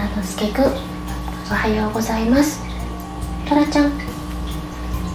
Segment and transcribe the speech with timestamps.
[0.00, 0.68] のすけくんお
[1.54, 2.62] はようございます。
[3.46, 3.92] トラちゃん。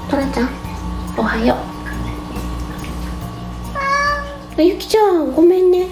[0.08, 0.50] トラちゃん
[1.18, 1.58] おはよ
[4.58, 4.62] う。
[4.62, 5.88] ゆきちゃんごめんね。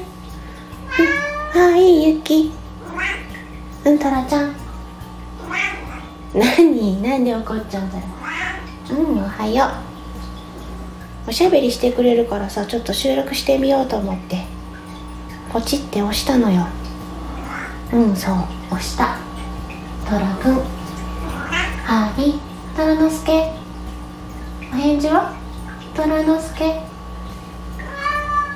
[1.55, 1.61] うん。
[1.61, 2.52] あいいゆき。
[3.85, 4.55] うんトラちゃん。
[6.36, 7.02] 何？
[7.02, 8.05] なんで怒っちゃうんだろ
[8.91, 9.65] ううんおはよ
[11.25, 11.29] う。
[11.29, 14.45] おしゃべりしてくれるからさちょっと収録してみようと思って。
[15.52, 16.67] ポチって押したのよ
[17.94, 18.35] うんそう
[18.71, 19.17] 押した。
[20.05, 20.55] トラくん。
[21.85, 22.34] はい
[22.75, 23.53] トラのすけ
[24.73, 25.34] お返事は？
[25.95, 26.81] トラのすけ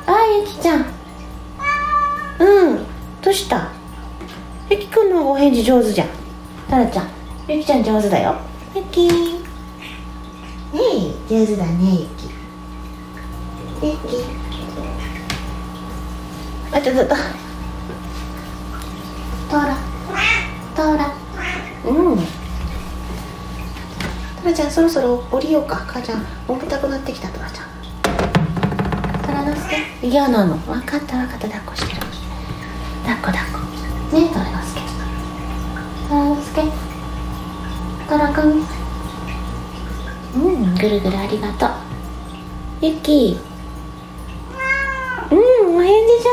[0.06, 0.86] あゆきちゃん。
[2.40, 2.86] うん
[3.22, 3.72] どうした？
[4.70, 6.08] ゆきくんのお返事上手じゃん。
[6.70, 7.10] トラちゃん。
[7.48, 8.36] ゆきちゃん上手だよ。
[8.76, 9.08] ゆき。
[9.08, 9.14] ね
[10.74, 12.30] え上手だねゆき。
[13.82, 14.26] ゆき。
[16.72, 17.16] あちょっと。
[19.50, 19.76] トラ。
[20.76, 21.12] トラ。
[21.84, 22.18] うん。
[22.18, 22.24] ト
[24.46, 25.78] ラちゃんそろそろ降りようか。
[25.88, 27.66] 母ちゃん重たくなってきたトラちゃん。
[29.26, 30.56] トラのすけ嫌なの。
[30.56, 31.48] 分かった分かった。
[31.48, 32.02] 抱っこしてる。
[33.02, 33.60] 抱っこ抱っこ。
[34.16, 34.82] ねえトラのすけ
[36.08, 36.62] トラのすけ
[38.08, 38.64] トラくん。
[40.36, 40.76] うん。
[40.76, 41.70] ぐるぐるありがとう。
[42.82, 43.40] ゆき
[45.32, 45.76] うん。
[45.76, 46.30] お返事上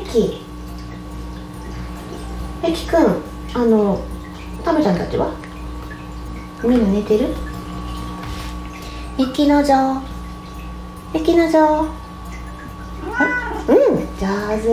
[0.00, 0.45] 手ねゆき
[2.66, 3.22] ゆきくん？
[3.54, 4.00] あの
[4.64, 5.32] たまちゃんたちは？
[6.64, 7.28] みんな寝てる？
[9.16, 10.02] ゆきの城
[11.14, 11.62] ゆきの城
[13.68, 13.96] うん。
[14.18, 14.26] 上
[14.60, 14.66] 手。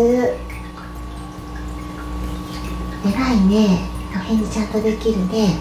[3.06, 3.90] 偉いね。
[4.16, 5.60] お返事ちゃんとできるね。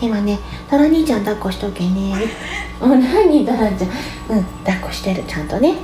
[0.00, 0.38] 今ね
[0.70, 2.14] トラ兄ちゃん抱っこしとけね。
[2.80, 3.44] お何？
[3.44, 3.90] トラちゃん。
[4.30, 5.24] うん抱っこしてる。
[5.24, 5.74] ちゃんとね。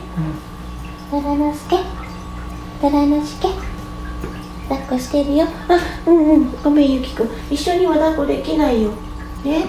[1.12, 1.20] うん。
[1.20, 1.76] トラのすけ
[2.80, 3.53] トラのすけ抱
[4.84, 5.46] っこしてるよ。
[5.68, 6.62] あうんうん。
[6.62, 7.28] ごめんゆきくん。
[7.50, 8.90] 一緒には抱っこできないよ。
[9.42, 9.64] ね。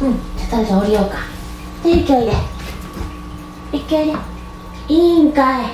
[0.00, 0.18] うん。
[0.36, 1.18] じゃあじゃあ降りようか。
[1.82, 2.32] でゆきおいで
[3.72, 4.12] ゆきおいで
[4.88, 5.66] いいんかい。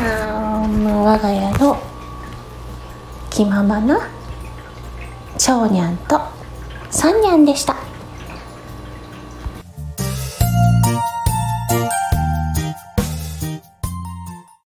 [0.00, 1.76] あー我が家の
[3.30, 4.08] 気ままな
[5.36, 6.20] 長にゃんと
[6.90, 7.87] 三にゃんでした。